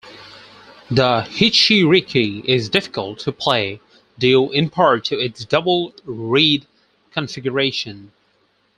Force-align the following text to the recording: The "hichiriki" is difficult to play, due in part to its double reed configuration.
The 0.89 1.27
"hichiriki" 1.29 2.43
is 2.45 2.69
difficult 2.69 3.19
to 3.19 3.31
play, 3.31 3.81
due 4.17 4.49
in 4.51 4.71
part 4.71 5.05
to 5.05 5.19
its 5.19 5.45
double 5.45 5.93
reed 6.05 6.65
configuration. 7.11 8.11